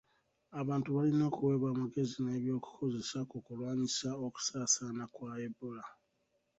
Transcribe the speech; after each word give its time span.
Abantu 0.61 0.87
balina 0.95 1.23
okuwebwa 1.29 1.67
amagezi 1.73 2.15
n'ebyokukozesa 2.21 3.17
ku 3.29 3.37
kulwanyisa 3.45 4.09
okusaasaana 4.25 5.03
kwa 5.13 5.31
Ebola. 5.47 5.85